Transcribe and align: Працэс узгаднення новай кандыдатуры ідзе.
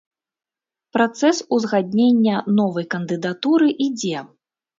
Працэс 0.95 1.41
узгаднення 1.57 2.35
новай 2.61 2.89
кандыдатуры 2.95 3.69
ідзе. 3.87 4.25